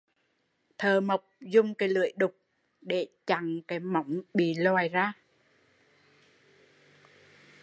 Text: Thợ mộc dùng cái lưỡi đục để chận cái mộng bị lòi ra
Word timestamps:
Thợ 0.77 0.99
mộc 0.99 1.27
dùng 1.41 1.73
cái 1.73 1.89
lưỡi 1.89 2.11
đục 2.17 2.35
để 2.81 3.07
chận 3.25 3.61
cái 3.67 3.79
mộng 3.79 4.21
bị 4.33 4.53
lòi 4.57 4.89
ra 4.89 5.13